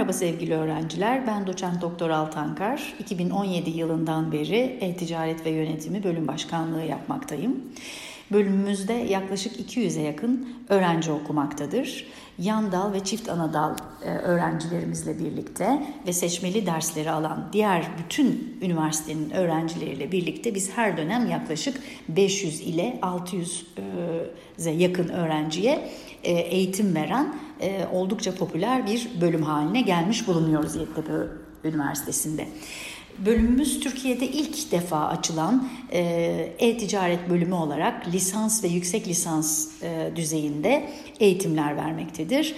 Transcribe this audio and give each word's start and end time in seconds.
Merhaba 0.00 0.12
sevgili 0.12 0.54
öğrenciler, 0.54 1.26
ben 1.26 1.46
doçent 1.46 1.82
doktor 1.82 2.10
Altankar. 2.10 2.94
2017 2.98 3.70
yılından 3.70 4.32
beri 4.32 4.78
E-Ticaret 4.80 5.46
ve 5.46 5.50
Yönetimi 5.50 6.04
Bölüm 6.04 6.28
Başkanlığı 6.28 6.82
yapmaktayım. 6.82 7.62
Bölümümüzde 8.32 8.92
yaklaşık 8.92 9.60
200'e 9.60 10.02
yakın 10.02 10.48
öğrenci 10.68 11.12
okumaktadır. 11.12 12.06
Yan 12.38 12.72
dal 12.72 12.92
ve 12.92 13.04
çift 13.04 13.28
ana 13.28 13.52
dal 13.52 13.76
e, 14.04 14.08
öğrencilerimizle 14.08 15.18
birlikte 15.18 15.82
ve 16.06 16.12
seçmeli 16.12 16.66
dersleri 16.66 17.10
alan 17.10 17.48
diğer 17.52 17.86
bütün 17.98 18.58
üniversitenin 18.62 19.30
öğrencileriyle 19.30 20.12
birlikte 20.12 20.54
biz 20.54 20.70
her 20.76 20.96
dönem 20.96 21.30
yaklaşık 21.30 21.80
500 22.08 22.60
ile 22.60 22.98
600'e 23.02 24.70
yakın 24.70 25.08
öğrenciye 25.08 25.90
e, 26.24 26.32
eğitim 26.32 26.94
veren 26.94 27.34
e, 27.60 27.86
oldukça 27.92 28.34
popüler 28.34 28.86
bir 28.86 29.10
bölüm 29.20 29.42
haline 29.42 29.80
gelmiş 29.80 30.28
bulunuyoruz 30.28 30.76
Yeditepe 30.76 31.12
Üniversitesi'nde. 31.64 32.46
Bölümümüz 33.18 33.80
Türkiye'de 33.80 34.26
ilk 34.26 34.72
defa 34.72 35.06
açılan 35.06 35.68
e, 35.92 36.00
e-ticaret 36.58 37.30
bölümü 37.30 37.54
olarak 37.54 38.08
lisans 38.08 38.64
ve 38.64 38.68
yüksek 38.68 39.08
lisans 39.08 39.68
düzeyinde 40.16 40.90
eğitimler 41.20 41.76
vermektedir 41.76 42.54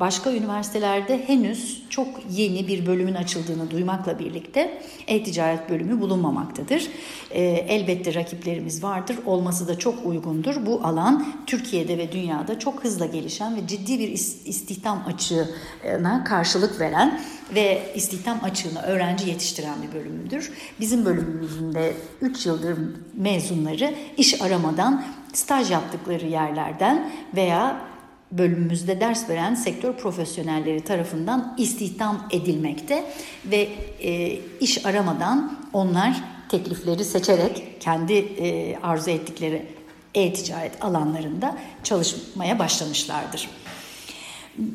başka 0.00 0.32
üniversitelerde 0.32 1.28
henüz 1.28 1.82
çok 1.90 2.08
yeni 2.30 2.68
bir 2.68 2.86
bölümün 2.86 3.14
açıldığını 3.14 3.70
duymakla 3.70 4.18
birlikte 4.18 4.82
e-ticaret 5.06 5.70
bölümü 5.70 6.00
bulunmamaktadır. 6.00 6.88
E, 7.30 7.42
elbette 7.44 8.14
rakiplerimiz 8.14 8.82
vardır. 8.82 9.16
Olması 9.26 9.68
da 9.68 9.78
çok 9.78 10.06
uygundur. 10.06 10.66
Bu 10.66 10.80
alan 10.84 11.26
Türkiye'de 11.46 11.98
ve 11.98 12.12
dünyada 12.12 12.58
çok 12.58 12.84
hızla 12.84 13.06
gelişen 13.06 13.56
ve 13.56 13.66
ciddi 13.66 13.98
bir 13.98 14.08
istihdam 14.44 15.04
açığına 15.06 16.24
karşılık 16.24 16.80
veren 16.80 17.20
ve 17.54 17.92
istihdam 17.94 18.38
açığını 18.44 18.82
öğrenci 18.82 19.28
yetiştiren 19.28 19.76
bir 19.82 19.98
bölümdür. 19.98 20.52
Bizim 20.80 21.04
bölümümüzün 21.04 21.74
de 21.74 21.94
3 22.20 22.46
yıldır 22.46 22.78
mezunları 23.14 23.94
iş 24.16 24.42
aramadan 24.42 25.04
staj 25.32 25.70
yaptıkları 25.70 26.26
yerlerden 26.26 27.12
veya 27.36 27.93
bölümümüzde 28.32 29.00
ders 29.00 29.28
veren 29.28 29.54
sektör 29.54 29.92
profesyonelleri 29.92 30.80
tarafından 30.80 31.54
istihdam 31.58 32.28
edilmekte 32.30 33.04
ve 33.44 33.68
e, 34.02 34.38
iş 34.60 34.86
aramadan 34.86 35.58
onlar 35.72 36.24
teklifleri 36.48 37.04
seçerek 37.04 37.76
kendi 37.80 38.12
e, 38.12 38.76
arzu 38.82 39.10
ettikleri 39.10 39.66
e-ticaret 40.14 40.84
alanlarında 40.84 41.58
çalışmaya 41.84 42.58
başlamışlardır. 42.58 43.48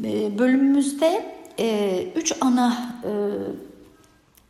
E, 0.03 0.39
bölümümüzde 0.39 1.25
e, 1.59 2.03
üç 2.15 2.33
ana 2.41 2.93
e, 3.03 3.11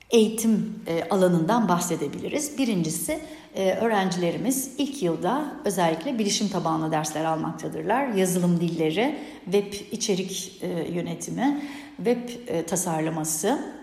eğitim 0.10 0.84
e, 0.88 1.04
alanından 1.10 1.70
bahsedebiliriz. 1.70 2.58
Birincisi 2.58 3.20
e, 3.56 3.74
öğrencilerimiz 3.74 4.72
ilk 4.78 5.04
yılda 5.04 5.54
özellikle 5.66 6.20
bilişim 6.20 6.48
tabanlı 6.48 6.92
dersler 6.92 7.26
almaktadırlar. 7.26 8.08
Yazılım 8.08 8.62
dilleri, 8.62 9.20
web 9.46 9.74
içerik 9.92 10.62
e, 10.62 10.68
yönetimi, 10.68 11.62
web 11.98 12.30
tasarlaması, 12.68 13.76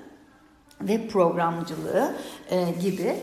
web 0.78 1.10
programcılığı 1.10 2.16
gibi 2.82 3.14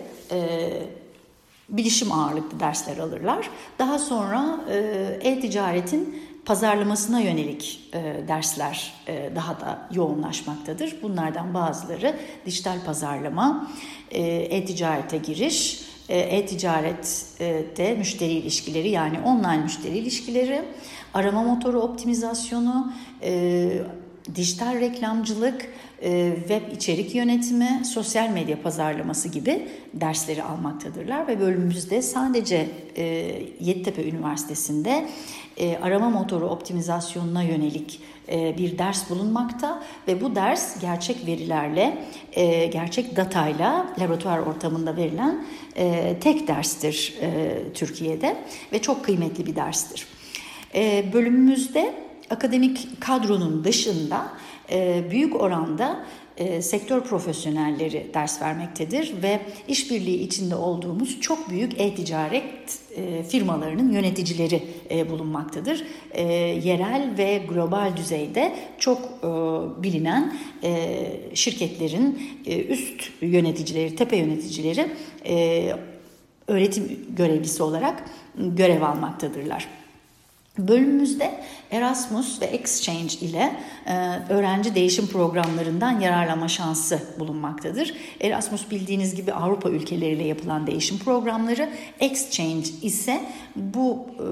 bilişim 1.69 2.11
ağırlıklı 2.11 2.59
dersler 2.59 2.97
alırlar. 2.97 3.49
Daha 3.79 3.99
sonra 3.99 4.59
e-ticaretin 5.21 6.23
pazarlamasına 6.45 7.19
yönelik 7.19 7.89
e, 7.93 8.27
dersler 8.27 8.93
e, 9.07 9.29
daha 9.35 9.59
da 9.59 9.87
yoğunlaşmaktadır. 9.93 10.95
Bunlardan 11.01 11.53
bazıları 11.53 12.15
dijital 12.45 12.85
pazarlama, 12.85 13.71
e, 14.11 14.21
e-ticarete 14.25 15.17
giriş, 15.17 15.83
e, 16.09 16.19
e-ticarette 16.19 17.95
müşteri 17.97 18.31
ilişkileri 18.31 18.89
yani 18.89 19.19
online 19.19 19.63
müşteri 19.63 19.97
ilişkileri, 19.97 20.61
arama 21.13 21.43
motoru 21.43 21.81
optimizasyonu, 21.81 22.93
e, 23.23 23.81
dijital 24.35 24.79
reklamcılık, 24.79 25.69
e, 26.01 26.35
web 26.39 26.61
içerik 26.75 27.15
yönetimi, 27.15 27.81
sosyal 27.85 28.29
medya 28.29 28.61
pazarlaması 28.61 29.29
gibi 29.29 29.67
dersleri 29.93 30.43
almaktadırlar 30.43 31.27
ve 31.27 31.39
bölümümüzde 31.39 32.01
sadece 32.01 32.69
e, 32.97 33.03
Yeditepe 33.59 34.03
Üniversitesi'nde 34.03 35.07
e, 35.57 35.77
arama 35.77 36.09
motoru 36.09 36.45
optimizasyonuna 36.45 37.43
yönelik 37.43 37.99
bir 38.57 38.77
ders 38.77 39.09
bulunmakta 39.09 39.83
ve 40.07 40.21
bu 40.21 40.35
ders 40.35 40.81
gerçek 40.81 41.27
verilerle, 41.27 41.97
gerçek 42.71 43.15
datayla 43.15 43.93
laboratuvar 43.99 44.39
ortamında 44.39 44.97
verilen 44.97 45.45
tek 46.21 46.47
derstir 46.47 47.13
Türkiye'de 47.73 48.37
ve 48.73 48.81
çok 48.81 49.05
kıymetli 49.05 49.45
bir 49.45 49.55
derstir. 49.55 50.07
Bölümümüzde 51.13 51.93
akademik 52.33 53.01
kadronun 53.01 53.63
dışında 53.63 54.27
e, 54.71 55.03
büyük 55.11 55.41
oranda 55.41 56.05
e, 56.37 56.61
sektör 56.61 57.01
profesyonelleri 57.01 58.11
ders 58.13 58.41
vermektedir 58.41 59.13
ve 59.23 59.39
işbirliği 59.67 60.19
içinde 60.19 60.55
olduğumuz 60.55 61.21
çok 61.21 61.49
büyük 61.49 61.81
e-ticaret 61.81 62.79
e, 62.95 63.23
firmalarının 63.23 63.91
yöneticileri 63.91 64.63
bulunmaktadır. 65.09 65.83
Yerel 66.63 67.09
ve 67.17 67.41
global 67.49 67.97
düzeyde 67.97 68.55
çok 68.77 68.99
bilinen 69.83 70.33
şirketlerin 71.33 72.19
üst 72.69 73.11
yöneticileri, 73.21 73.95
tepe 73.95 74.17
yöneticileri 74.17 74.87
öğretim 76.47 77.05
görevlisi 77.09 77.63
olarak 77.63 78.03
görev 78.35 78.81
almaktadırlar. 78.81 79.82
Bölümümüzde 80.57 81.43
Erasmus 81.71 82.41
ve 82.41 82.45
Exchange 82.45 83.13
ile 83.21 83.55
e, 83.85 83.93
öğrenci 84.29 84.75
değişim 84.75 85.07
programlarından 85.07 85.99
yararlanma 85.99 86.47
şansı 86.47 86.99
bulunmaktadır. 87.19 87.93
Erasmus 88.21 88.71
bildiğiniz 88.71 89.15
gibi 89.15 89.33
Avrupa 89.33 89.69
ülkeleriyle 89.69 90.23
yapılan 90.23 90.67
değişim 90.67 90.97
programları, 90.97 91.69
Exchange 91.99 92.69
ise 92.81 93.21
bu 93.55 94.05
e, 94.19 94.23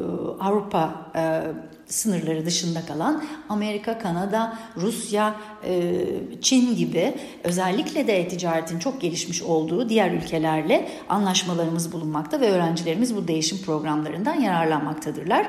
Avrupa 0.43 1.11
e, 1.15 1.41
sınırları 1.87 2.45
dışında 2.45 2.85
kalan 2.85 3.23
Amerika, 3.49 3.99
Kanada, 3.99 4.57
Rusya, 4.77 5.35
e, 5.65 6.05
Çin 6.41 6.75
gibi 6.75 7.13
özellikle 7.43 8.07
de 8.07 8.27
ticaretin 8.27 8.79
çok 8.79 9.01
gelişmiş 9.01 9.41
olduğu 9.41 9.89
diğer 9.89 10.11
ülkelerle 10.11 10.89
anlaşmalarımız 11.09 11.91
bulunmakta 11.91 12.41
ve 12.41 12.51
öğrencilerimiz 12.51 13.15
bu 13.15 13.27
değişim 13.27 13.57
programlarından 13.57 14.35
yararlanmaktadırlar. 14.35 15.47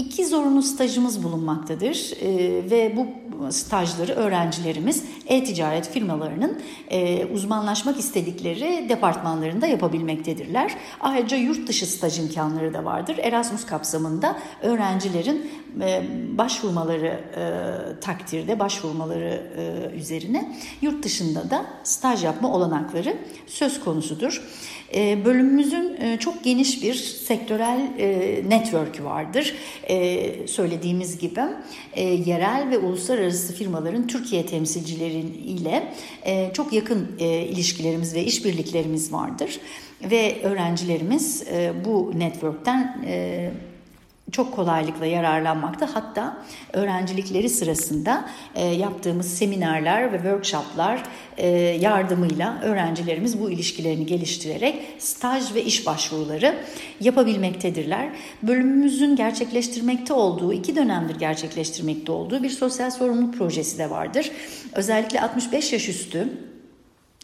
İki 0.00 0.26
zorunlu 0.26 0.62
stajımız 0.62 1.22
bulunmaktadır 1.22 2.12
e, 2.22 2.70
ve 2.70 2.96
bu 2.96 3.06
stajları 3.52 4.12
öğrencilerimiz 4.12 5.04
e-ticaret 5.26 5.90
firmalarının 5.90 6.60
e, 6.90 7.26
uzmanlaşmak 7.26 7.98
istedikleri 7.98 8.88
departmanlarında 8.88 9.66
yapabilmektedirler. 9.66 10.74
Ayrıca 11.00 11.36
yurt 11.36 11.68
dışı 11.68 11.86
staj 11.86 12.18
imkanları 12.18 12.74
da 12.74 12.84
vardır. 12.84 13.16
Erasmus 13.18 13.66
kapsamında 13.66 14.36
öğrencilerin 14.62 15.50
e, 15.80 16.02
başvurmaları 16.38 17.06
e, 17.06 18.00
takdirde, 18.00 18.58
başvurmaları 18.58 19.42
e, 19.56 19.96
üzerine 19.96 20.56
yurt 20.82 21.04
dışında 21.04 21.50
da 21.50 21.66
staj 21.84 22.24
yapma 22.24 22.52
olanakları 22.52 23.16
söz 23.46 23.80
konusudur. 23.80 24.42
E, 24.94 25.24
bölümümüzün 25.24 25.96
e, 26.00 26.16
çok 26.18 26.44
geniş 26.44 26.82
bir 26.82 26.94
sektörel 26.94 27.90
e, 27.98 28.42
network'ü 28.48 29.04
vardır. 29.04 29.54
Söylediğimiz 30.46 31.18
gibi 31.18 31.40
yerel 32.26 32.70
ve 32.70 32.78
uluslararası 32.78 33.54
firmaların 33.54 34.06
Türkiye 34.06 34.46
temsilcileriyle 34.46 35.92
çok 36.54 36.72
yakın 36.72 37.08
ilişkilerimiz 37.18 38.14
ve 38.14 38.24
işbirliklerimiz 38.24 39.12
vardır. 39.12 39.60
Ve 40.10 40.42
öğrencilerimiz 40.42 41.44
bu 41.84 42.12
network'ten 42.18 43.04
çok 44.32 44.54
kolaylıkla 44.54 45.06
yararlanmakta. 45.06 45.94
Hatta 45.94 46.42
öğrencilikleri 46.72 47.48
sırasında 47.48 48.28
e, 48.54 48.64
yaptığımız 48.66 49.34
seminerler 49.34 50.12
ve 50.12 50.16
workshoplar 50.16 51.02
e, 51.36 51.48
yardımıyla 51.58 52.60
öğrencilerimiz 52.62 53.40
bu 53.40 53.50
ilişkilerini 53.50 54.06
geliştirerek 54.06 54.86
staj 54.98 55.54
ve 55.54 55.64
iş 55.64 55.86
başvuruları 55.86 56.54
yapabilmektedirler. 57.00 58.08
Bölümümüzün 58.42 59.16
gerçekleştirmekte 59.16 60.12
olduğu, 60.12 60.52
iki 60.52 60.76
dönemdir 60.76 61.16
gerçekleştirmekte 61.16 62.12
olduğu 62.12 62.42
bir 62.42 62.50
sosyal 62.50 62.90
sorumluluk 62.90 63.38
projesi 63.38 63.78
de 63.78 63.90
vardır. 63.90 64.30
Özellikle 64.74 65.20
65 65.20 65.72
yaş 65.72 65.88
üstü 65.88 66.28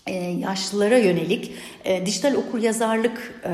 e, 0.07 0.15
yaşlılara 0.15 0.99
yönelik 0.99 1.53
e, 1.85 2.07
dijital 2.07 2.35
okur 2.35 2.59
yazarlık 2.59 3.41
e, 3.45 3.53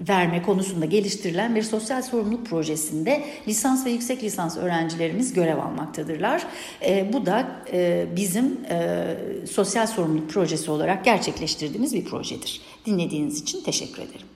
verme 0.00 0.42
konusunda 0.42 0.86
geliştirilen 0.86 1.54
bir 1.54 1.62
sosyal 1.62 2.02
sorumluluk 2.02 2.46
projesinde 2.46 3.24
lisans 3.48 3.86
ve 3.86 3.90
yüksek 3.90 4.22
lisans 4.22 4.56
öğrencilerimiz 4.56 5.32
görev 5.32 5.58
almaktadırlar. 5.58 6.46
E, 6.86 7.12
bu 7.12 7.26
da 7.26 7.62
e, 7.72 8.06
bizim 8.16 8.58
e, 8.70 9.06
sosyal 9.50 9.86
sorumluluk 9.86 10.30
projesi 10.30 10.70
olarak 10.70 11.04
gerçekleştirdiğimiz 11.04 11.94
bir 11.94 12.04
projedir. 12.04 12.60
Dinlediğiniz 12.86 13.42
için 13.42 13.60
teşekkür 13.60 14.02
ederim. 14.02 14.26